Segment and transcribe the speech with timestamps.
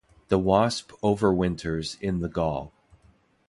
[0.29, 2.73] The wasp overwinters in the gall.